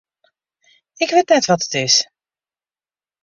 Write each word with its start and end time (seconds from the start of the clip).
Ik 1.03 1.09
wit 1.13 1.29
net 1.29 1.45
wat 1.49 1.65
it 1.65 1.73
is. 1.83 1.95